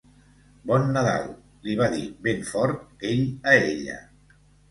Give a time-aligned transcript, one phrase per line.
[0.69, 1.27] "Bon Nadal!",
[1.67, 4.01] li va dir ben fort ell a ella.